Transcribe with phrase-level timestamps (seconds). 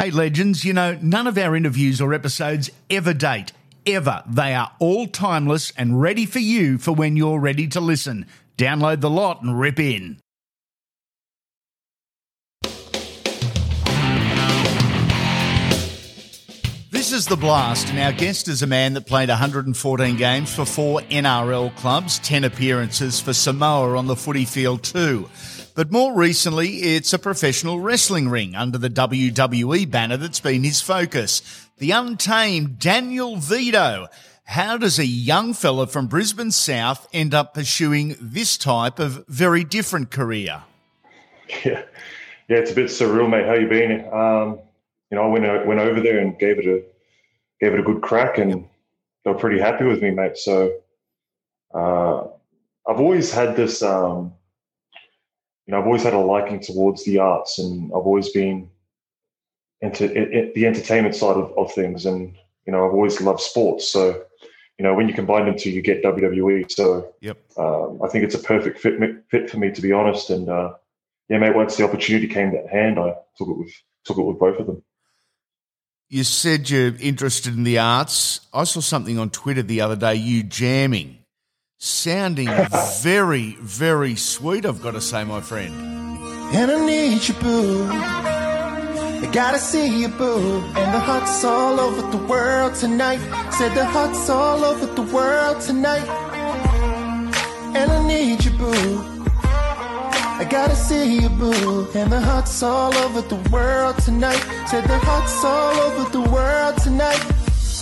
[0.00, 3.50] Hey, legends, you know, none of our interviews or episodes ever date.
[3.84, 4.22] Ever.
[4.28, 8.26] They are all timeless and ready for you for when you're ready to listen.
[8.56, 10.20] Download the lot and rip in.
[16.92, 20.64] This is The Blast, and our guest is a man that played 114 games for
[20.64, 25.28] four NRL clubs, 10 appearances for Samoa on the footy field, too.
[25.78, 30.80] But more recently, it's a professional wrestling ring under the WWE banner that's been his
[30.80, 31.68] focus.
[31.78, 34.08] The untamed Daniel Vidot.
[34.42, 39.62] How does a young fella from Brisbane South end up pursuing this type of very
[39.62, 40.64] different career?
[41.64, 41.84] Yeah,
[42.48, 43.46] yeah, it's a bit surreal, mate.
[43.46, 44.04] How you been?
[44.12, 44.58] Um,
[45.12, 46.82] you know, I went went over there and gave it a
[47.60, 48.66] gave it a good crack, and
[49.24, 50.38] they were pretty happy with me, mate.
[50.38, 50.72] So
[51.72, 52.22] uh,
[52.84, 53.80] I've always had this.
[53.80, 54.32] Um,
[55.68, 58.70] you know, I've always had a liking towards the arts, and I've always been
[59.82, 62.34] into it, it, the entertainment side of, of things, and
[62.66, 63.86] you know, I've always loved sports.
[63.86, 64.24] So,
[64.78, 66.72] you know, when you combine them two, you get WWE.
[66.72, 68.98] So, yep, um, I think it's a perfect fit
[69.30, 70.30] fit for me, to be honest.
[70.30, 70.72] And uh,
[71.28, 73.72] yeah, mate, once the opportunity came to hand, I took it with
[74.06, 74.82] took it with both of them.
[76.08, 78.40] You said you're interested in the arts.
[78.54, 81.17] I saw something on Twitter the other day, you jamming
[81.78, 82.50] sounding
[83.00, 85.72] very, very sweet, I've got to say, my friend.
[86.52, 87.88] And I need you, boo.
[87.90, 90.60] I gotta see you, boo.
[90.76, 93.20] And the heart's all over the world tonight.
[93.52, 96.08] Said the heart's all over the world tonight.
[97.76, 99.24] And I need you, boo.
[99.42, 101.88] I gotta see you, boo.
[101.94, 102.20] And the
[102.62, 104.42] all over the world tonight.
[104.66, 104.98] Said the
[105.44, 107.22] all over the world tonight.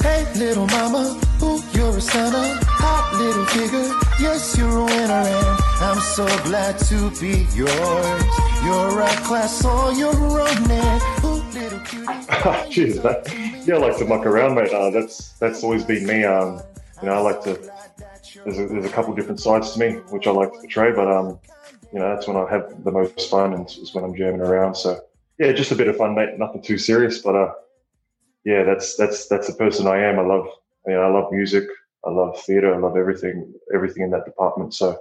[0.02, 2.58] Hey, little mama, ooh, you're a stunner.
[2.62, 3.88] Hot little figure,
[4.20, 5.24] yes, you're a winner.
[5.26, 8.24] And I'm so glad to be yours.
[8.64, 10.70] You're a class on your own.
[11.24, 12.06] Ooh, little cutie.
[12.72, 13.26] Jeez, that,
[13.66, 14.72] yeah, I like to muck around, mate.
[14.72, 16.24] Uh, that's that's always been me.
[16.24, 16.60] Um,
[17.02, 17.54] you know, I like to.
[18.44, 21.10] There's a, there's a couple different sides to me which I like to portray, but
[21.10, 21.38] um,
[21.92, 24.74] you know, that's when I have the most fun and is when I'm jamming around.
[24.74, 25.00] So
[25.38, 26.38] yeah, just a bit of fun, mate.
[26.38, 27.52] Nothing too serious, but uh,
[28.44, 30.18] yeah, that's that's that's the person I am.
[30.18, 30.48] I love
[30.86, 31.64] you know, I love music,
[32.04, 34.74] I love theatre, I love everything everything in that department.
[34.74, 34.98] So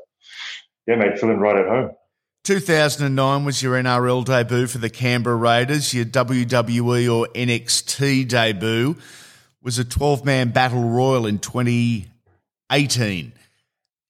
[0.87, 1.91] yeah, mate, feeling right at home.
[2.43, 5.93] 2009 was your NRL debut for the Canberra Raiders.
[5.95, 8.95] Your WWE or NXT debut
[9.63, 13.33] was a 12 man battle royal in 2018.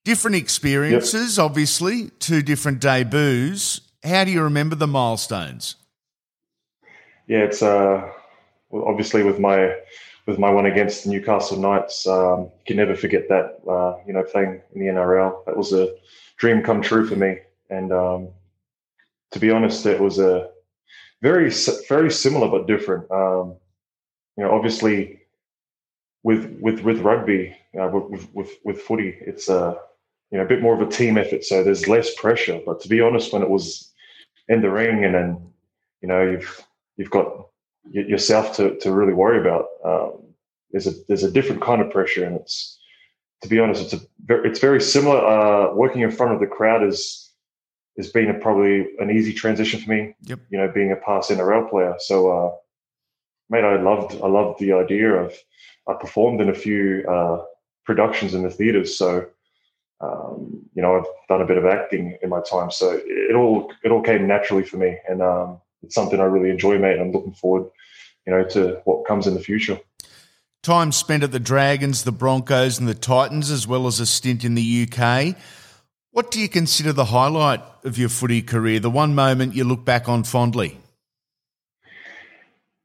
[0.03, 1.45] Different experiences, yep.
[1.45, 3.81] obviously, two different debuts.
[4.03, 5.77] How do you remember the milestones?
[7.27, 8.11] Yeah, it's uh,
[8.71, 9.73] obviously with my
[10.27, 13.59] with my one against the Newcastle Knights, um, you can never forget that.
[13.69, 15.93] Uh, you know, playing in the NRL, that was a
[16.37, 17.37] dream come true for me.
[17.69, 18.29] And um,
[19.31, 20.49] to be honest, it was a
[21.21, 21.51] very
[21.87, 23.09] very similar but different.
[23.11, 23.55] Um,
[24.37, 25.21] you know, obviously
[26.23, 29.77] with with with rugby, uh, with, with with footy, it's a
[30.31, 32.59] you know a bit more of a team effort, so there's less pressure.
[32.65, 33.91] But to be honest, when it was
[34.47, 35.53] in the ring and then
[36.01, 36.65] you know you've
[36.97, 37.47] you've got
[37.91, 39.67] yourself to, to really worry about.
[39.83, 40.25] Um,
[40.71, 42.79] there's a there's a different kind of pressure, and it's
[43.41, 45.25] to be honest, it's a very, it's very similar.
[45.25, 47.31] Uh, working in front of the crowd is
[47.97, 50.15] has been a, probably an easy transition for me.
[50.23, 50.39] Yep.
[50.49, 52.55] You know, being a past NRL player, so uh,
[53.49, 55.33] mate, I loved I loved the idea of
[55.87, 57.43] I performed in a few uh,
[57.85, 59.27] productions in the theaters, so.
[60.01, 63.71] Um, you know, I've done a bit of acting in my time, so it all
[63.81, 66.93] it all came naturally for me, and um, it's something I really enjoy, mate.
[66.93, 67.69] And I'm looking forward,
[68.25, 69.79] you know, to what comes in the future.
[70.63, 74.43] Time spent at the Dragons, the Broncos, and the Titans, as well as a stint
[74.43, 75.35] in the UK.
[76.09, 78.79] What do you consider the highlight of your footy career?
[78.79, 80.77] The one moment you look back on fondly?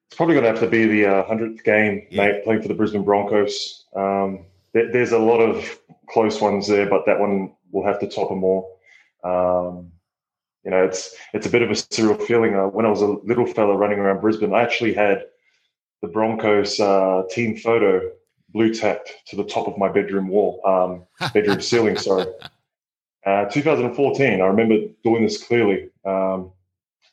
[0.09, 2.27] It's probably going to have to be the uh, hundredth game, yeah.
[2.27, 3.85] mate, playing for the Brisbane Broncos.
[3.95, 5.79] Um, there's a lot of
[6.09, 8.79] close ones there, but that one will have to top them all.
[9.25, 9.93] Um,
[10.65, 12.55] you know, it's it's a bit of a surreal feeling.
[12.55, 15.25] Uh, when I was a little fella running around Brisbane, I actually had
[16.03, 18.11] the Broncos uh, team photo
[18.51, 21.97] blue tacked to the top of my bedroom wall, um, bedroom ceiling.
[21.97, 22.27] Sorry,
[23.25, 24.41] uh, 2014.
[24.41, 25.89] I remember doing this clearly.
[26.05, 26.53] Um,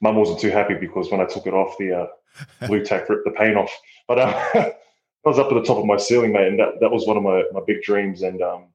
[0.01, 3.25] Mum wasn't too happy because when I took it off, the uh, blue tack ripped
[3.25, 3.71] the paint off.
[4.07, 6.91] But uh, I was up at the top of my ceiling, mate, and that, that
[6.91, 8.21] was one of my, my big dreams.
[8.21, 8.65] And um,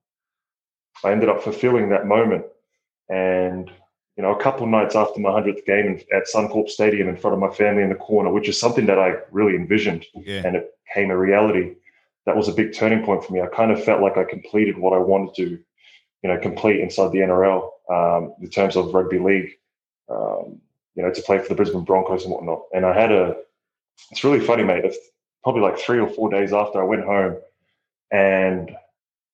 [1.04, 2.44] I ended up fulfilling that moment.
[3.08, 3.70] And
[4.16, 7.34] you know, a couple of nights after my 100th game at Suncorp Stadium in front
[7.34, 10.42] of my family in the corner, which is something that I really envisioned yeah.
[10.44, 11.74] and it came a reality.
[12.26, 13.40] That was a big turning point for me.
[13.40, 15.48] I kind of felt like I completed what I wanted to,
[16.22, 19.50] you know, complete inside the NRL um, in terms of rugby league,
[20.10, 20.60] um,
[20.94, 22.64] you know, to play for the Brisbane Broncos and whatnot.
[22.74, 23.36] And I had a,
[24.10, 24.84] it's really funny, mate.
[24.84, 24.98] It's
[25.42, 27.38] probably like three or four days after I went home,
[28.10, 28.70] and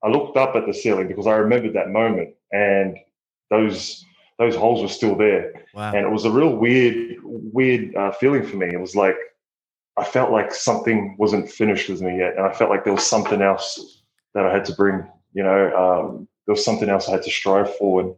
[0.03, 2.97] I looked up at the ceiling because I remembered that moment, and
[3.51, 4.05] those
[4.39, 5.93] those holes were still there, wow.
[5.93, 8.69] and it was a real weird weird uh, feeling for me.
[8.73, 9.17] It was like
[9.97, 13.07] I felt like something wasn't finished with me yet, and I felt like there was
[13.07, 14.03] something else
[14.35, 15.07] that I had to bring.
[15.33, 18.15] You know, um, there was something else I had to strive for, and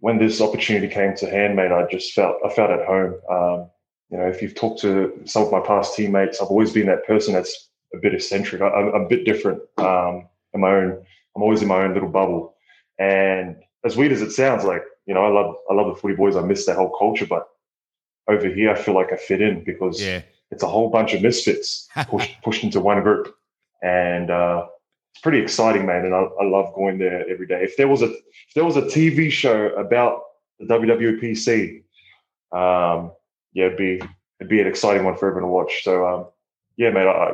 [0.00, 3.20] when this opportunity came to hand, mate, I just felt I felt at home.
[3.30, 3.70] Um,
[4.10, 7.06] you know, if you've talked to some of my past teammates, I've always been that
[7.06, 8.62] person that's a bit eccentric.
[8.62, 11.04] I, am a bit different um, in my own.
[11.36, 12.54] I'm always in my own little bubble,
[12.98, 16.14] and as weird as it sounds, like you know, I love I love the footy
[16.14, 16.36] boys.
[16.36, 17.48] I miss that whole culture, but
[18.28, 20.22] over here, I feel like I fit in because yeah.
[20.50, 23.34] it's a whole bunch of misfits pushed pushed into one group,
[23.82, 24.66] and uh,
[25.12, 26.04] it's pretty exciting, man.
[26.04, 27.62] And I, I love going there every day.
[27.62, 30.22] If there was a if there was a TV show about
[30.58, 31.82] the WWPC,
[32.52, 33.12] um,
[33.52, 34.00] yeah, it'd be
[34.40, 35.84] it'd be an exciting one for everyone to watch.
[35.84, 36.26] So um,
[36.76, 37.32] yeah, man, I,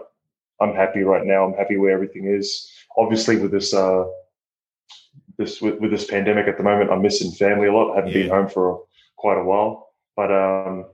[0.61, 1.45] I'm happy right now.
[1.45, 2.71] I'm happy where everything is.
[2.97, 4.05] Obviously, with this uh,
[5.39, 7.93] this with, with this pandemic at the moment, I'm missing family a lot.
[7.93, 8.23] I haven't yeah.
[8.23, 8.85] been home for
[9.17, 10.87] quite a while, but um,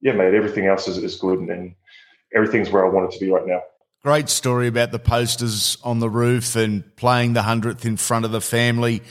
[0.00, 1.74] yeah, mate, everything else is, is good and, and
[2.34, 3.62] everything's where I want it to be right now.
[4.02, 8.30] Great story about the posters on the roof and playing the hundredth in front of
[8.30, 9.02] the family.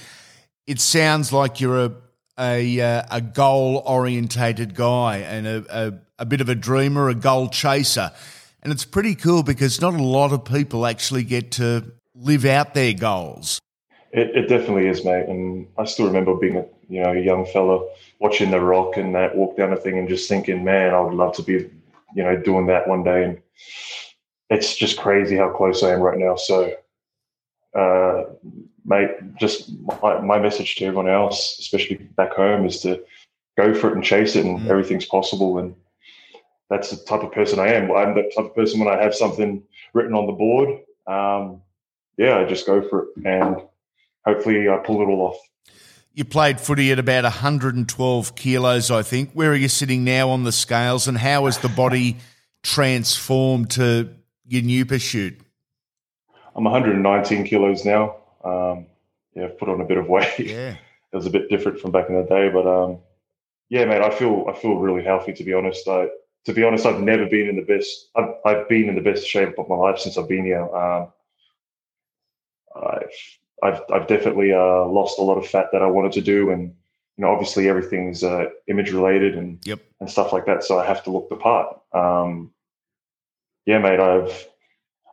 [0.68, 1.92] It sounds like you're a
[2.39, 7.16] a, uh, a goal orientated guy and a, a, a bit of a dreamer, a
[7.16, 8.12] goal chaser.
[8.62, 12.74] And it's pretty cool because not a lot of people actually get to live out
[12.74, 13.62] their goals.
[14.15, 15.27] It, it definitely is, mate.
[15.27, 17.85] And I still remember being a you know a young fella
[18.19, 21.13] watching The Rock and that walk down the thing and just thinking, man, I would
[21.13, 21.69] love to be
[22.15, 23.25] you know doing that one day.
[23.25, 23.41] And
[24.50, 26.35] it's just crazy how close I am right now.
[26.38, 26.73] So
[27.75, 28.23] uh,
[28.85, 29.69] mate, just
[30.01, 33.03] my, my, message to everyone else, especially back home, is to
[33.57, 34.69] go for it and chase it, and mm.
[34.69, 35.57] everything's possible.
[35.57, 35.75] And
[36.69, 37.91] that's the type of person I am.
[37.91, 39.62] I'm the type of person when I have something
[39.94, 40.69] written on the board,
[41.06, 41.62] um,
[42.17, 43.62] yeah, I just go for it, and
[44.25, 45.38] hopefully I pull it all off.
[46.13, 49.31] You played footy at about 112 kilos, I think.
[49.33, 52.18] Where are you sitting now on the scales, and how has the body
[52.63, 54.10] transformed to
[54.48, 55.39] your new pursuit?
[56.56, 58.16] I'm 119 kilos now.
[58.44, 58.86] Um,
[59.33, 60.33] yeah, I've put on a bit of weight.
[60.39, 60.75] Yeah,
[61.12, 63.00] it was a bit different from back in the day, but um,
[63.69, 65.88] yeah, mate, I feel I feel really healthy to be honest.
[65.88, 66.07] I,
[66.45, 68.10] to be honest, I've never been in the best.
[68.16, 70.63] I've, I've been in the best shape of my life since I've been here.
[70.75, 71.07] Um,
[72.75, 73.10] I've,
[73.65, 76.73] I've I've definitely uh, lost a lot of fat that I wanted to do, and
[77.17, 79.79] you know, obviously everything's uh, image related and yep.
[80.00, 80.63] and stuff like that.
[80.63, 81.79] So I have to look the part.
[81.94, 82.51] Um,
[83.65, 84.47] yeah, mate, I've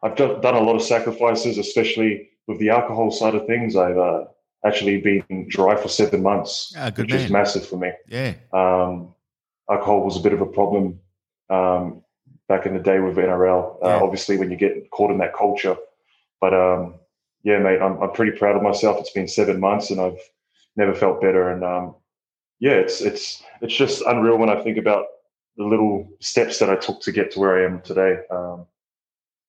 [0.03, 3.77] I've done a lot of sacrifices, especially with the alcohol side of things.
[3.77, 4.25] I've uh,
[4.67, 7.21] actually been dry for seven months, ah, which man.
[7.21, 7.93] is massive for me.
[8.09, 8.35] Yeah.
[8.53, 9.15] Um,
[9.71, 10.99] alcohol was a bit of a problem
[11.51, 12.03] um,
[12.49, 13.77] back in the day with NRL.
[13.83, 14.01] Uh, yeah.
[14.01, 15.77] Obviously, when you get caught in that culture,
[16.41, 16.97] but um,
[17.43, 18.99] yeah, mate, I'm, I'm pretty proud of myself.
[19.01, 20.19] It's been seven months, and I've
[20.77, 21.51] never felt better.
[21.51, 21.95] And um,
[22.61, 25.07] yeah, it's it's it's just unreal when I think about
[25.57, 28.19] the little steps that I took to get to where I am today.
[28.31, 28.67] Um,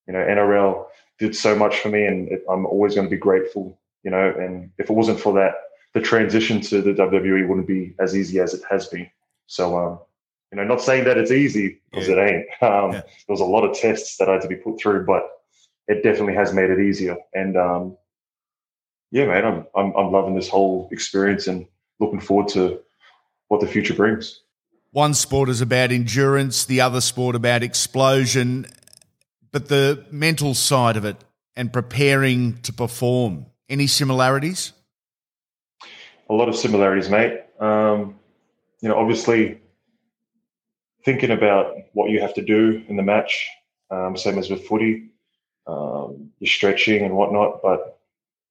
[0.08, 0.86] you know, NRL
[1.20, 3.80] did so much for me, and it, I'm always going to be grateful.
[4.04, 5.54] You know, and if it wasn't for that,
[5.94, 9.10] the transition to the WWE wouldn't be as easy as it has been.
[9.48, 10.00] So, um,
[10.52, 12.16] you know, not saying that it's easy because yeah.
[12.16, 12.46] it ain't.
[12.64, 13.02] Um, yeah.
[13.02, 15.30] There was a lot of tests that I had to be put through, but
[15.88, 17.18] it definitely has made it easier.
[17.34, 17.98] And um,
[19.12, 21.66] yeah, man, I'm, I'm I'm loving this whole experience and
[22.00, 22.80] looking forward to
[23.48, 24.42] what the future brings.
[24.92, 28.68] One sport is about endurance, the other sport about explosion
[29.54, 31.16] but the mental side of it
[31.56, 33.46] and preparing to perform.
[33.70, 34.74] Any similarities?
[36.30, 37.42] A lot of similarities, mate.
[37.60, 38.20] Um,
[38.82, 39.62] you know, obviously,
[41.06, 43.48] thinking about what you have to do in the match,
[43.92, 45.12] um, same as with footy,
[45.68, 48.00] um, you're stretching and whatnot, but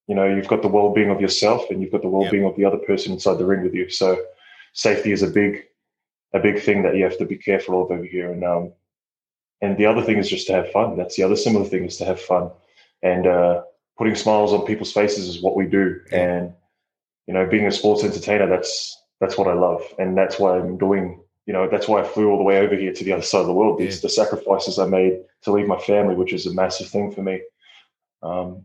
[0.08, 2.52] you know, you've got the well-being of yourself and you've got the well-being yep.
[2.52, 3.88] of the other person inside the ring with you.
[3.88, 4.22] So,
[4.72, 5.64] safety is a big,
[6.34, 8.32] a big thing that you have to be careful of over here.
[8.32, 8.72] And um,
[9.60, 10.96] and the other thing is just to have fun.
[10.96, 12.50] That's the other similar thing is to have fun.
[13.02, 13.62] And uh,
[13.96, 16.00] putting smiles on people's faces is what we do.
[16.10, 16.52] And
[17.26, 20.76] you know, being a sports entertainer, that's that's what I love, and that's why I'm
[20.76, 21.20] doing.
[21.46, 23.40] You know, that's why I flew all the way over here to the other side
[23.40, 23.78] of the world.
[23.78, 24.02] These yeah.
[24.02, 27.42] the sacrifices I made to leave my family, which is a massive thing for me.
[28.22, 28.62] Um,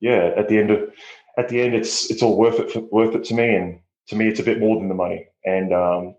[0.00, 0.90] yeah, at the end of
[1.36, 4.16] at the end, it's it's all worth it for, worth it to me, and to
[4.16, 6.14] me, it's a bit more than the money, and um,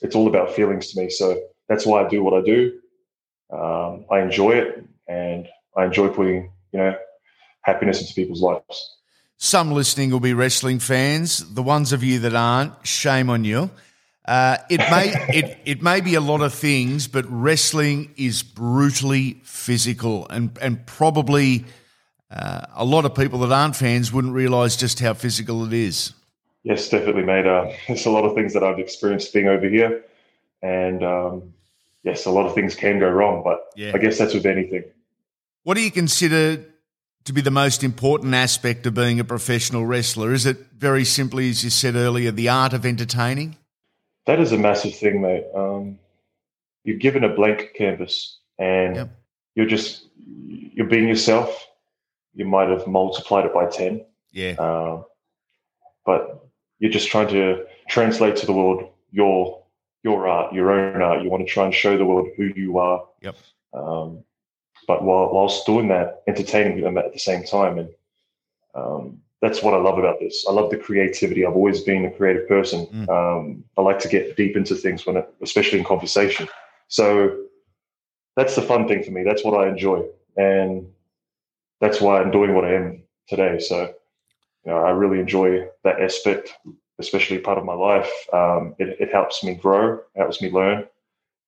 [0.00, 1.10] it's all about feelings to me.
[1.10, 2.78] So that's why I do what I do
[3.50, 6.96] um, I enjoy it and I enjoy putting, you know,
[7.62, 8.96] happiness into people's lives.
[9.38, 11.54] Some listening will be wrestling fans.
[11.54, 13.70] The ones of you that aren't, shame on you.
[14.28, 19.40] Uh, it may it, it may be a lot of things, but wrestling is brutally
[19.42, 21.64] physical, and and probably
[22.30, 26.12] uh, a lot of people that aren't fans wouldn't realise just how physical it is.
[26.62, 27.46] Yes, definitely, mate.
[27.46, 30.04] Uh, there's a lot of things that I've experienced being over here,
[30.60, 31.54] and um,
[32.02, 33.42] yes, a lot of things can go wrong.
[33.42, 33.92] But yeah.
[33.94, 34.84] I guess that's with anything.
[35.62, 36.66] What do you consider
[37.24, 40.34] to be the most important aspect of being a professional wrestler?
[40.34, 43.56] Is it very simply, as you said earlier, the art of entertaining?
[44.28, 45.46] That is a massive thing, mate.
[45.54, 45.98] Um,
[46.84, 49.10] you're given a blank canvas, and yep.
[49.54, 50.04] you're just
[50.46, 51.66] you're being yourself.
[52.34, 54.04] You might have multiplied it by ten.
[54.30, 54.56] Yeah.
[54.58, 55.04] Uh,
[56.04, 56.46] but
[56.78, 59.64] you're just trying to translate to the world your
[60.04, 61.22] your art, your own art.
[61.22, 63.08] You want to try and show the world who you are.
[63.22, 63.36] Yep.
[63.72, 64.24] Um,
[64.86, 67.88] but while whilst doing that, entertaining them at the same time, and
[68.74, 70.44] um, that's what I love about this.
[70.48, 71.46] I love the creativity.
[71.46, 72.86] I've always been a creative person.
[72.86, 73.08] Mm.
[73.08, 76.48] Um, I like to get deep into things when, it, especially in conversation.
[76.88, 77.44] So
[78.36, 79.22] that's the fun thing for me.
[79.22, 80.04] That's what I enjoy,
[80.36, 80.86] and
[81.80, 83.58] that's why I'm doing what I am today.
[83.58, 83.94] So
[84.64, 86.54] you know, I really enjoy that aspect,
[86.98, 88.10] especially part of my life.
[88.32, 90.86] Um, it, it, helps me grow, helps me learn,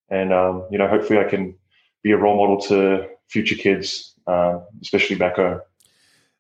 [0.09, 1.55] and um, you know, hopefully, I can
[2.03, 5.61] be a role model to future kids, um, especially back home.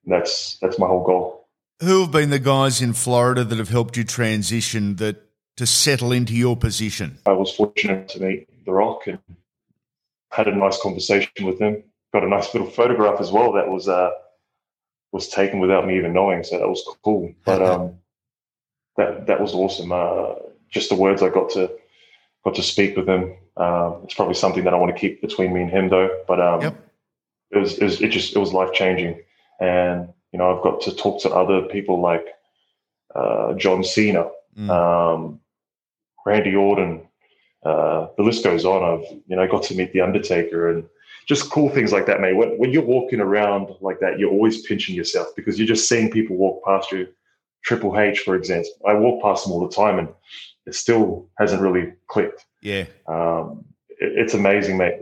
[0.07, 1.39] That's that's my whole goal.
[1.81, 5.17] Who have been the guys in Florida that have helped you transition that
[5.57, 7.19] to settle into your position?
[7.25, 9.19] I was fortunate to meet The Rock and
[10.31, 11.83] had a nice conversation with him.
[12.13, 14.11] Got a nice little photograph as well that was uh,
[15.13, 17.33] was taken without me even knowing, so that was cool.
[17.45, 17.95] But um,
[18.97, 19.93] that that was awesome.
[19.93, 20.35] Uh,
[20.69, 21.71] just the words I got to
[22.45, 23.37] got to speak with him.
[23.57, 26.11] Um, it's probably something that I want to keep between me and him, though.
[26.27, 26.91] But um, yep.
[27.51, 29.23] it, was, it was it just it was life changing,
[29.61, 32.27] and you know I've got to talk to other people like
[33.15, 34.71] uh, John Cena, mm.
[34.71, 35.41] um,
[36.25, 37.07] Randy Orton.
[37.65, 38.83] Uh, the list goes on.
[38.83, 40.85] I've you know got to meet the Undertaker and
[41.27, 42.35] just cool things like that, mate.
[42.35, 46.11] When, when you're walking around like that, you're always pinching yourself because you're just seeing
[46.11, 47.09] people walk past you.
[47.63, 50.09] Triple H, for example, I walk past them all the time, and
[50.67, 52.47] it still hasn't really clicked.
[52.63, 54.99] Yeah, um, it, it's amazing, mate.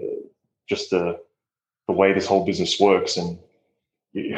[0.68, 1.20] Just the
[1.86, 3.38] the way this whole business works, and
[4.12, 4.36] you,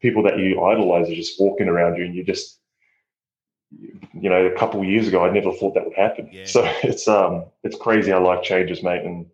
[0.00, 2.58] people that you idolize are just walking around you, and you just
[3.70, 6.28] you know, a couple of years ago, I never thought that would happen.
[6.32, 6.46] Yeah.
[6.46, 9.04] So it's um, it's crazy how life changes, mate.
[9.04, 9.26] And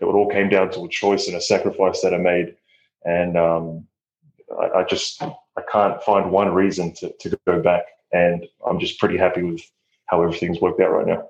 [0.00, 2.56] it all came down to a choice and a sacrifice that I made.
[3.04, 3.86] And um,
[4.60, 7.84] I, I, just I can't find one reason to, to go back.
[8.12, 9.62] And I'm just pretty happy with
[10.06, 11.28] how everything's worked out right now.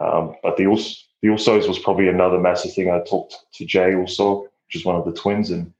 [0.00, 2.90] Um, but the also the Usos was probably another massive thing.
[2.90, 5.72] I talked to Jey Uso, which is one of the twins, and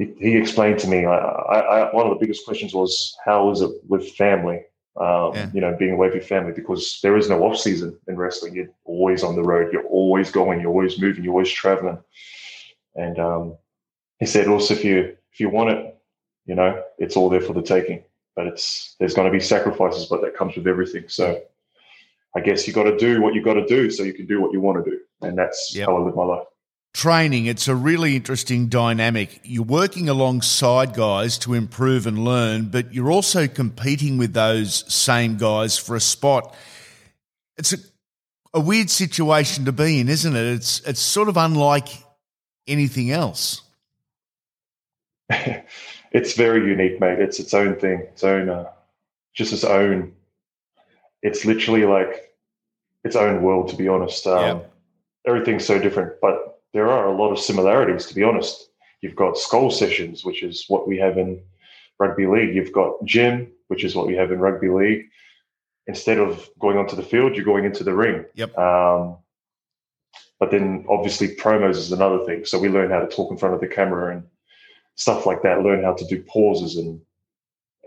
[0.00, 1.04] he, he explained to me.
[1.04, 4.62] I, I, one of the biggest questions was, "How is it with family?"
[5.00, 5.50] um, yeah.
[5.52, 8.54] you know, being away from your family because there is no off season in wrestling.
[8.54, 9.72] You're always on the road.
[9.72, 10.60] You're always going.
[10.60, 11.22] You're always moving.
[11.22, 11.98] You're always traveling.
[12.96, 13.56] And um,
[14.18, 15.96] he said also, if you if you want it,
[16.46, 18.02] you know, it's all there for the taking.
[18.34, 21.04] But it's there's going to be sacrifices, but that comes with everything.
[21.08, 21.40] So
[22.34, 24.40] I guess you got to do what you got to do so you can do
[24.40, 25.88] what you want to do, and that's yep.
[25.88, 26.46] how I live my life
[26.92, 29.40] training, it's a really interesting dynamic.
[29.44, 35.36] You're working alongside guys to improve and learn, but you're also competing with those same
[35.36, 36.54] guys for a spot.
[37.56, 37.78] It's a,
[38.54, 40.46] a weird situation to be in, isn't it?
[40.54, 41.88] It's it's sort of unlike
[42.66, 43.62] anything else.
[46.12, 47.20] it's very unique, mate.
[47.20, 48.70] It's its own thing, its own, uh,
[49.32, 50.12] just its own.
[51.22, 52.34] It's literally like
[53.04, 54.26] its own world, to be honest.
[54.26, 54.72] Um, yep.
[55.26, 56.39] Everything's so different, but
[56.72, 58.70] there are a lot of similarities, to be honest.
[59.00, 61.42] You've got skull sessions, which is what we have in
[61.98, 62.54] rugby league.
[62.54, 65.06] You've got gym, which is what we have in rugby league.
[65.86, 68.24] Instead of going onto the field, you're going into the ring.
[68.34, 68.56] Yep.
[68.56, 69.16] Um,
[70.38, 72.44] but then obviously promos is another thing.
[72.44, 74.24] So we learn how to talk in front of the camera and
[74.94, 75.62] stuff like that.
[75.62, 77.00] Learn how to do pauses and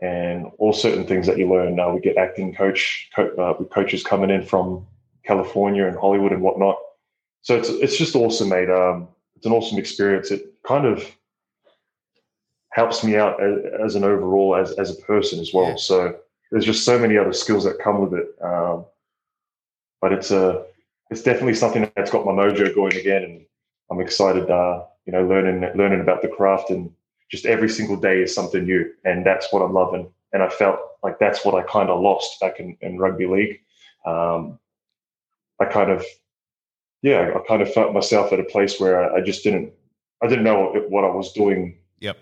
[0.02, 1.75] and all certain things that you learn.
[1.75, 4.86] Now we get acting coach, co- uh, with coaches coming in from
[5.25, 6.75] California and Hollywood and whatnot
[7.44, 8.70] so it's it's just awesome, mate.
[8.70, 10.32] Um, it's an awesome experience.
[10.32, 11.06] It kind of
[12.72, 15.70] helps me out as, as an overall as as a person as well.
[15.70, 15.76] Yeah.
[15.76, 16.16] So
[16.52, 18.28] there's just so many other skills that come with it.
[18.42, 18.86] Um,
[20.02, 20.66] but it's a
[21.12, 23.46] it's definitely something that's got my mojo going again, and
[23.92, 24.50] I'm excited.
[24.50, 26.90] Uh, you know, learning learning about the craft and
[27.30, 30.10] just every single day is something new, and that's what I'm loving.
[30.32, 33.60] And I felt like that's what I kind of lost back in, in rugby league.
[34.06, 34.60] Um,
[35.60, 36.06] I kind of
[37.04, 39.72] yeah, I kind of felt myself at a place where I, just didn't,
[40.24, 41.78] I didn't know what I was doing.
[42.00, 42.18] Yep.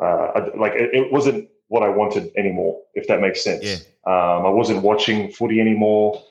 [0.00, 3.64] Uh, I, like it, it, wasn't what I wanted anymore, if that makes sense.
[3.64, 3.76] Yeah.
[4.06, 6.22] Um, I wasn't watching footy anymore.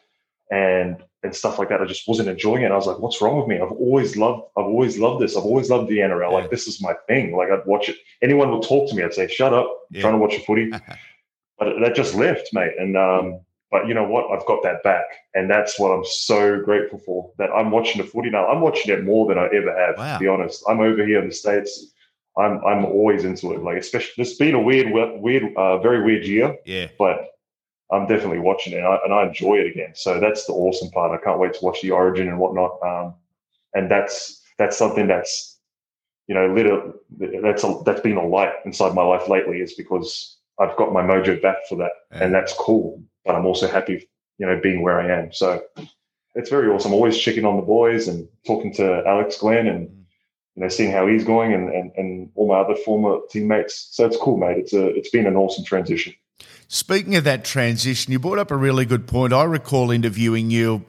[0.50, 1.82] and and stuff like that.
[1.82, 2.72] I just wasn't enjoying it.
[2.72, 3.56] I was like, what's wrong with me?
[3.56, 5.36] I've always loved, I've always loved this.
[5.36, 6.32] I've always loved the NRL.
[6.32, 6.38] Yeah.
[6.38, 7.36] Like this is my thing.
[7.36, 7.98] Like I'd watch it.
[8.22, 9.04] Anyone would talk to me.
[9.04, 10.02] I'd say, shut up, yeah.
[10.02, 10.70] trying to watch a footy.
[11.60, 12.74] but that just left, mate.
[12.78, 14.32] And um, but you know what?
[14.32, 17.32] I've got that back, and that's what I'm so grateful for.
[17.38, 18.48] That I'm watching the footy now.
[18.48, 19.98] I'm watching it more than I ever have.
[19.98, 20.14] Wow.
[20.14, 21.94] To be honest, I'm over here in the states.
[22.38, 23.64] I'm I'm always into it.
[23.64, 26.56] Like especially, it's been a weird, weird, uh, very weird year.
[26.66, 26.88] Yeah.
[26.98, 27.28] But
[27.92, 29.94] I'm definitely watching it and I, and I, enjoy it again.
[29.96, 31.18] So that's the awesome part.
[31.18, 32.78] I can't wait to watch the origin and whatnot.
[32.84, 33.16] Um,
[33.74, 35.58] and that's that's something that's
[36.28, 36.94] you know little
[37.42, 41.02] that's a, that's been a light inside my life lately is because I've got my
[41.02, 42.24] mojo back for that, yeah.
[42.24, 43.02] and that's cool.
[43.28, 45.32] But I'm also happy, you know, being where I am.
[45.32, 45.62] So
[46.34, 46.94] it's very awesome.
[46.94, 50.04] Always checking on the boys and talking to Alex Glenn and mm.
[50.56, 53.90] you know seeing how he's going and, and and all my other former teammates.
[53.92, 54.58] So it's cool, mate.
[54.58, 56.14] It's a it's been an awesome transition.
[56.70, 59.34] Speaking of that transition, you brought up a really good point.
[59.34, 60.86] I recall interviewing you,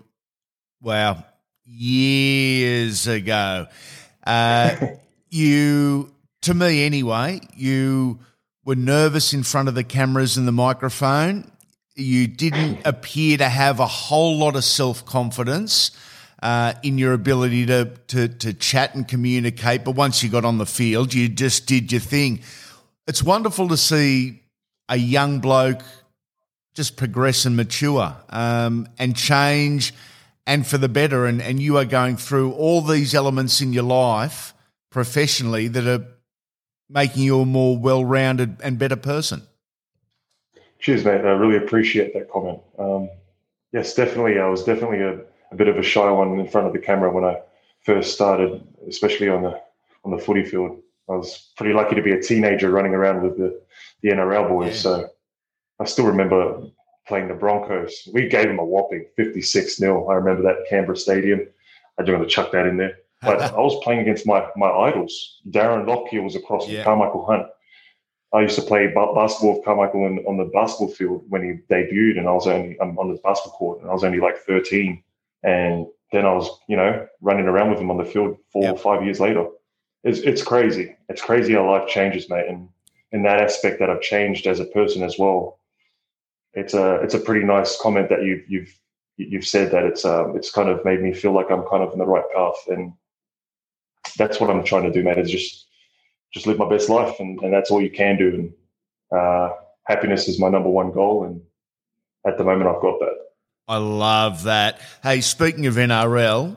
[0.80, 1.24] wow,
[1.64, 3.68] years ago.
[4.26, 4.76] Uh,
[5.30, 8.18] you, to me anyway, you
[8.64, 11.50] were nervous in front of the cameras and the microphone.
[11.98, 15.90] You didn't appear to have a whole lot of self confidence.
[16.40, 20.56] Uh, in your ability to, to to chat and communicate, but once you got on
[20.58, 22.40] the field, you just did your thing.
[23.08, 24.40] It's wonderful to see
[24.88, 25.82] a young bloke
[26.78, 29.92] just progress and mature um, and change
[30.46, 31.26] and for the better.
[31.26, 34.54] And, and you are going through all these elements in your life
[34.88, 36.06] professionally that are
[36.88, 39.42] making you a more well rounded and better person.
[40.80, 41.24] Cheers, mate.
[41.24, 42.60] I really appreciate that comment.
[42.78, 43.08] Um,
[43.72, 44.38] yes, definitely.
[44.38, 45.20] I was definitely a,
[45.50, 47.40] a, bit of a shy one in front of the camera when I
[47.82, 49.60] first started, especially on the
[50.04, 50.78] on the footy field.
[51.08, 53.60] I was pretty lucky to be a teenager running around with the
[54.02, 54.74] the NRL boys.
[54.74, 54.80] Yeah.
[54.80, 55.10] So
[55.80, 56.62] I still remember
[57.06, 58.08] playing the Broncos.
[58.12, 60.08] We gave them a whopping 56 0.
[60.08, 61.46] I remember that Canberra Stadium.
[61.98, 62.98] I do want to chuck that in there.
[63.22, 65.40] But I was playing against my my idols.
[65.50, 66.84] Darren Lockyer was across yeah.
[66.84, 67.46] Carmichael Hunt.
[68.32, 72.18] I used to play basketball with Carmichael in, on the basketball field when he debuted,
[72.18, 75.02] and I was only I'm on the basketball court, and I was only like 13.
[75.44, 78.74] And then I was, you know, running around with him on the field four yep.
[78.74, 79.46] or five years later.
[80.04, 80.96] It's it's crazy.
[81.08, 82.46] It's crazy how life changes, mate.
[82.48, 82.68] And
[83.12, 85.60] in that aspect that I've changed as a person as well.
[86.54, 88.78] It's a it's a pretty nice comment that you've you've
[89.16, 91.92] you've said that it's um it's kind of made me feel like I'm kind of
[91.92, 92.92] in the right path and
[94.16, 95.18] that's what I'm trying to do, mate.
[95.18, 95.67] Is just
[96.32, 98.28] just live my best life and, and that's all you can do.
[98.28, 98.52] And
[99.18, 99.50] uh,
[99.84, 101.40] happiness is my number one goal, and
[102.26, 103.16] at the moment I've got that.
[103.66, 104.80] I love that.
[105.02, 106.56] Hey, speaking of NRL,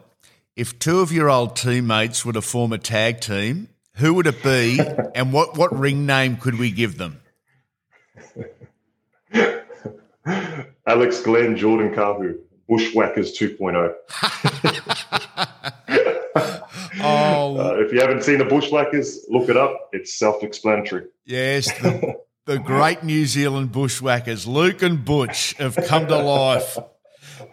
[0.55, 4.43] if two of your old teammates were to form a tag team, who would it
[4.43, 4.79] be,
[5.15, 7.21] and what, what ring name could we give them?
[10.87, 13.93] Alex Glenn, Jordan Kahu, Bushwhackers 2.0.
[16.99, 19.89] oh, uh, if you haven't seen the Bushwhackers, look it up.
[19.93, 21.05] It's self-explanatory.
[21.25, 26.77] Yes, the, the great New Zealand Bushwhackers, Luke and Butch, have come to life.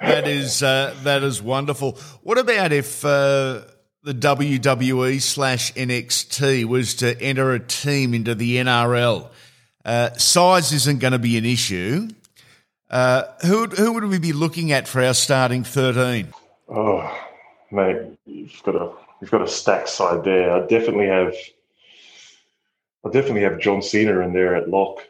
[0.01, 1.93] That is uh, that is wonderful.
[2.23, 3.05] What about if?
[3.05, 3.63] Uh,
[4.09, 9.29] the WWE slash NXT was to enter a team into the NRL.
[9.85, 12.09] Uh, size isn't going to be an issue.
[12.91, 16.33] Uh, who, who would we be looking at for our starting 13?
[16.69, 17.19] Oh,
[17.71, 20.53] mate, you've got a, you've got a stack side there.
[20.53, 21.35] I definitely have
[23.05, 25.01] I definitely have John Cena in there at lock.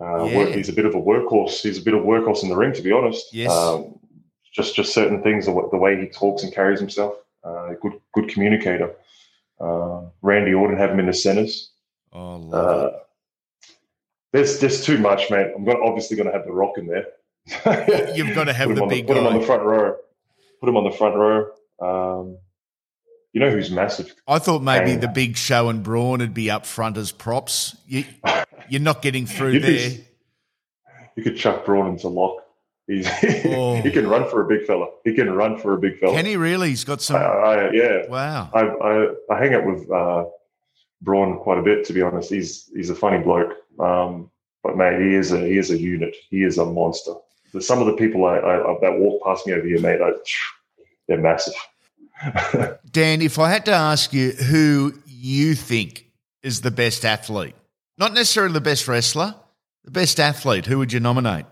[0.00, 0.36] Uh, yeah.
[0.36, 1.62] work, he's a bit of a workhorse.
[1.62, 3.32] He's a bit of a workhorse in the ring, to be honest.
[3.32, 3.50] Yes.
[3.50, 3.98] Um,
[4.52, 7.14] just just certain things, the, way he talks and carries himself
[7.46, 8.94] uh, good good communicator.
[9.60, 11.70] Uh, Randy Orton have him in the centers.
[12.12, 12.98] Oh, uh,
[14.32, 15.52] there's there's too much, man.
[15.56, 17.06] I'm gonna, obviously going to have the Rock in there.
[18.14, 19.96] You've got to have the big the, Put him on the front row.
[20.60, 21.50] Put him on the front row.
[21.80, 22.38] Um,
[23.36, 24.14] you know who's massive?
[24.26, 27.76] I thought maybe and, the Big Show and Braun would be up front as props.
[27.86, 29.90] You, are not getting through there.
[31.16, 32.38] you could chuck Braun into lock.
[32.86, 33.06] He's
[33.44, 33.78] oh.
[33.82, 34.86] he can run for a big fella.
[35.04, 36.14] He can run for a big fella.
[36.14, 36.70] Can he really?
[36.70, 37.16] He's got some.
[37.16, 38.06] I, I, yeah.
[38.08, 38.48] Wow.
[38.54, 40.24] I, I, I hang out with uh,
[41.02, 42.30] Braun quite a bit, to be honest.
[42.30, 44.30] He's he's a funny bloke, um,
[44.62, 46.16] but mate, he is a he is a unit.
[46.30, 47.12] He is a monster.
[47.60, 50.12] Some of the people I, I that walk past me over here, mate, I,
[51.06, 51.52] they're massive.
[52.90, 56.10] Dan, if I had to ask you who you think
[56.42, 57.54] is the best athlete,
[57.98, 59.34] not necessarily the best wrestler,
[59.84, 61.46] the best athlete, who would you nominate?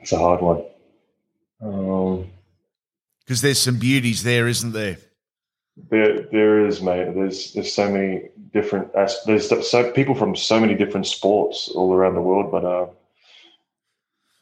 [0.00, 0.64] It's a hard one.
[1.58, 4.98] Because um, there's some beauties there, isn't there?
[5.90, 7.14] There, there is, mate.
[7.14, 8.92] There's, there's so many different.
[9.26, 12.86] There's so people from so many different sports all around the world, but uh,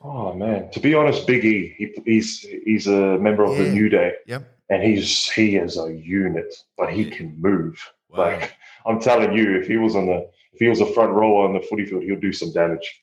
[0.05, 3.65] Oh man, to be honest, Big E, he, he's he's a member of yeah.
[3.65, 4.15] the New Day.
[4.27, 4.43] Yep.
[4.73, 7.79] And he's he is a unit, but he can move.
[8.09, 8.25] Wow.
[8.25, 8.57] Like
[8.87, 11.53] I'm telling you, if he was on the if he was a front rower on
[11.53, 13.03] the footy field, he'll do some damage.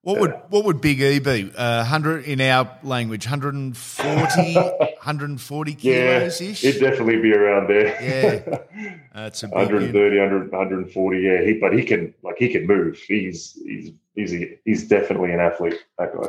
[0.00, 1.52] What would what would Big E be?
[1.54, 6.62] Uh, hundred in our language, 140, 140 kilos ish.
[6.62, 7.88] Yeah, it'd definitely be around there.
[8.00, 11.20] Yeah, that's a 130, 100, 140.
[11.20, 12.96] Yeah, he, but he can like he can move.
[12.98, 15.74] He's he's he's a, he's definitely an athlete.
[15.98, 16.28] That guy.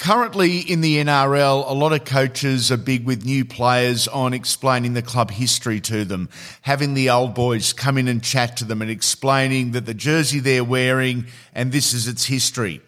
[0.00, 4.94] Currently in the NRL, a lot of coaches are big with new players on explaining
[4.94, 6.30] the club history to them,
[6.62, 10.40] having the old boys come in and chat to them and explaining that the jersey
[10.40, 12.80] they're wearing and this is its history.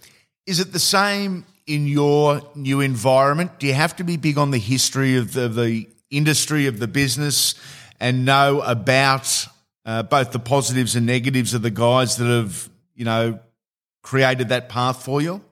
[0.46, 3.58] Is it the same in your new environment?
[3.58, 6.88] Do you have to be big on the history of the, the industry, of the
[6.88, 7.56] business,
[8.00, 9.46] and know about
[9.84, 13.38] uh, both the positives and negatives of the guys that have, you know,
[14.02, 15.42] created that path for you?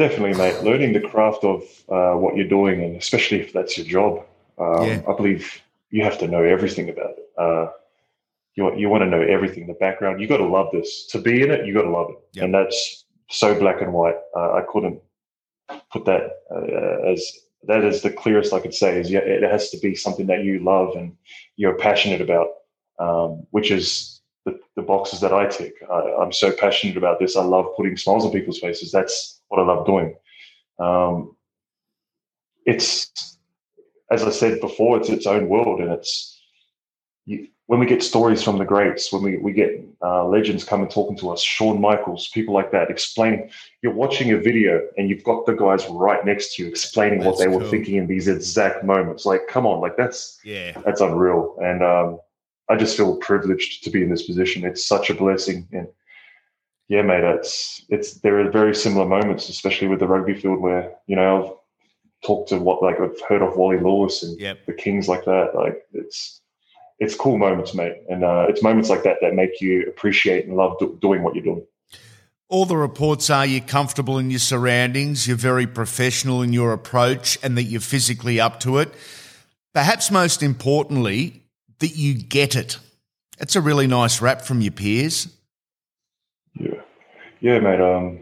[0.00, 0.62] Definitely, mate.
[0.62, 4.24] Learning the craft of uh, what you're doing, and especially if that's your job,
[4.56, 5.02] um, yeah.
[5.06, 5.60] I believe
[5.90, 7.28] you have to know everything about it.
[7.36, 7.66] Uh,
[8.54, 10.18] you you want to know everything, the background.
[10.18, 11.66] You got to love this to be in it.
[11.66, 12.46] You got to love it, yep.
[12.46, 14.16] and that's so black and white.
[14.34, 15.02] Uh, I couldn't
[15.92, 17.30] put that uh, as
[17.64, 19.00] that is the clearest I could say.
[19.00, 21.14] Is yeah, it has to be something that you love and
[21.56, 22.48] you're passionate about,
[22.98, 25.74] um, which is the, the, boxes that I tick.
[25.90, 27.36] I, I'm so passionate about this.
[27.36, 28.90] I love putting smiles on people's faces.
[28.90, 30.14] That's what I love doing.
[30.78, 31.36] Um,
[32.66, 33.38] it's
[34.10, 36.40] as I said before, it's its own world, and it's
[37.26, 40.88] you, when we get stories from the greats, when we we get uh, legends coming
[40.88, 43.50] talking to us, Shawn Michaels, people like that, explaining.
[43.82, 47.28] You're watching a video, and you've got the guys right next to you explaining that's
[47.30, 47.60] what they cool.
[47.60, 49.24] were thinking in these exact moments.
[49.24, 52.18] Like, come on, like that's yeah, that's unreal, and um,
[52.70, 54.64] I just feel privileged to be in this position.
[54.64, 55.88] It's such a blessing, and
[56.88, 60.92] yeah, mate, it's it's there are very similar moments, especially with the rugby field, where
[61.06, 61.52] you know I've
[62.26, 64.64] talked to what like I've heard of Wally Lewis and yep.
[64.66, 65.52] the Kings like that.
[65.54, 66.40] Like it's
[67.00, 70.56] it's cool moments, mate, and uh, it's moments like that that make you appreciate and
[70.56, 71.66] love do- doing what you're doing.
[72.48, 77.38] All the reports are you're comfortable in your surroundings, you're very professional in your approach,
[77.42, 78.92] and that you're physically up to it.
[79.72, 81.39] Perhaps most importantly,
[81.80, 82.78] that you get it.
[83.38, 85.28] It's a really nice rap from your peers.
[86.54, 86.80] Yeah,
[87.40, 87.80] yeah, mate.
[87.80, 88.20] Um,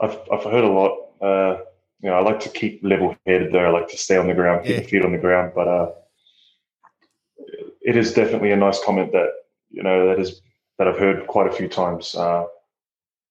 [0.00, 0.96] I've I've heard a lot.
[1.20, 1.58] Uh,
[2.02, 3.66] you know, I like to keep level headed there.
[3.66, 4.80] I like to stay on the ground, keep yeah.
[4.80, 5.52] the feet on the ground.
[5.54, 5.90] But uh,
[7.82, 9.28] it is definitely a nice comment that
[9.70, 10.40] you know that is
[10.78, 12.14] that I've heard quite a few times.
[12.14, 12.46] Uh,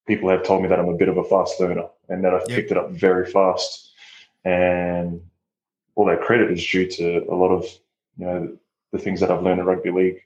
[0.07, 2.47] people have told me that I'm a bit of a fast learner and that I've
[2.49, 2.57] yep.
[2.57, 3.91] picked it up very fast.
[4.43, 5.21] And
[5.95, 7.65] all that credit is due to a lot of
[8.19, 8.57] you know
[8.91, 10.19] the things that I've learned in rugby league,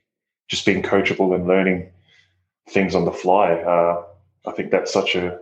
[0.50, 1.90] just being coachable and learning
[2.70, 3.54] things on the fly.
[3.54, 4.04] Uh,
[4.48, 5.38] I think that's such a,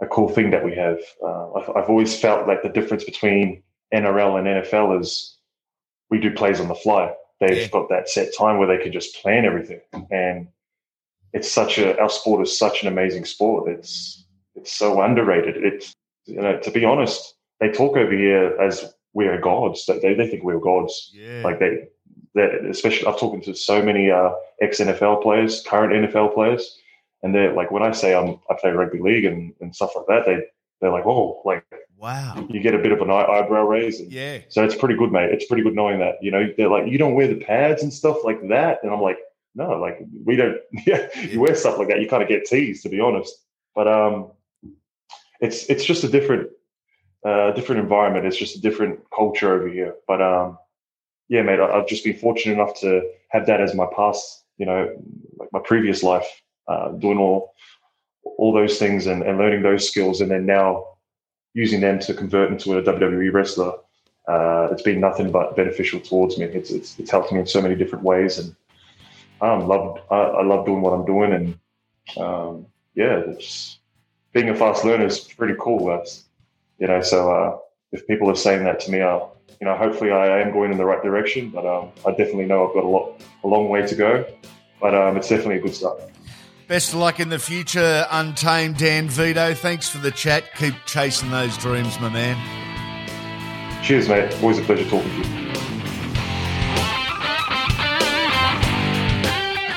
[0.00, 0.98] a cool thing that we have.
[1.22, 3.62] Uh, I've, I've, always felt like the difference between
[3.92, 5.36] NRL and NFL is
[6.10, 7.12] we do plays on the fly.
[7.40, 7.68] They've yeah.
[7.68, 10.48] got that set time where they can just plan everything, and
[11.32, 13.68] it's such a our sport is such an amazing sport.
[13.68, 15.56] It's it's so underrated.
[15.56, 15.94] It's
[16.26, 19.86] you know to be honest, they talk over here as we are gods.
[19.86, 21.10] They they think we're gods.
[21.12, 21.42] Yeah.
[21.42, 21.88] Like they
[22.34, 26.78] that especially I've talked to so many uh, ex NFL players, current NFL players,
[27.22, 30.06] and they're like, when I say I'm I play rugby league and, and stuff like
[30.08, 30.44] that, they
[30.80, 31.64] they're like, oh, like
[31.96, 34.00] wow, you get a bit of an eyebrow raise.
[34.00, 35.30] And yeah, so it's pretty good, mate.
[35.32, 36.16] It's pretty good knowing that.
[36.20, 39.00] You know, they're like, you don't wear the pads and stuff like that, and I'm
[39.00, 39.18] like,
[39.54, 40.58] no, like we don't.
[40.86, 41.20] Yeah, yeah.
[41.22, 43.34] you wear stuff like that, you kind of get teased, to be honest.
[43.74, 44.32] But um,
[45.40, 46.50] it's it's just a different
[47.24, 48.26] uh, different environment.
[48.26, 49.94] It's just a different culture over here.
[50.06, 50.58] But um,
[51.28, 54.94] yeah, mate, I've just been fortunate enough to have that as my past, you know,
[55.38, 56.26] like my previous life,
[56.68, 57.54] uh, doing all
[58.38, 60.84] all those things and, and learning those skills, and then now
[61.52, 63.72] using them to convert into a WWE wrestler.
[64.26, 66.46] Uh, it's been nothing but beneficial towards me.
[66.46, 68.54] It's, it's it's helped me in so many different ways, and
[69.40, 71.58] um, love I, I love doing what I'm doing, and
[72.18, 73.78] um, yeah, it's
[74.32, 75.86] being a fast learner is pretty cool.
[75.86, 76.24] That's
[76.78, 77.58] you know, so uh,
[77.92, 80.78] if people are saying that to me, I'll you know, hopefully I am going in
[80.78, 83.86] the right direction, but um, I definitely know I've got a lot, a long way
[83.86, 84.24] to go.
[84.80, 86.00] But um, it's definitely a good start.
[86.66, 89.56] Best of luck in the future, Untamed Dan Vidot.
[89.56, 90.54] Thanks for the chat.
[90.56, 92.36] Keep chasing those dreams, my man.
[93.82, 94.34] Cheers, mate.
[94.42, 95.63] Always a pleasure talking to you.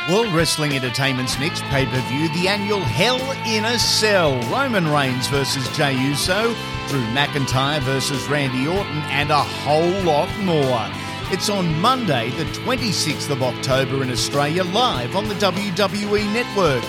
[0.10, 4.40] World Wrestling Entertainment's next pay per view, the annual Hell in a Cell.
[4.50, 6.56] Roman Reigns versus Jey Uso,
[6.88, 10.88] Drew McIntyre versus Randy Orton, and a whole lot more.
[11.30, 16.84] It's on Monday, the 26th of October in Australia, live on the WWE Network.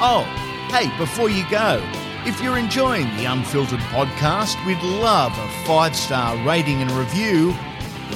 [0.00, 0.22] Oh,
[0.70, 1.82] hey, before you go,
[2.24, 7.52] If you're enjoying the Unfiltered podcast, we'd love a five star rating and review.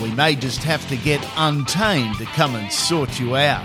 [0.01, 3.64] We may just have to get Untamed to come and sort you out.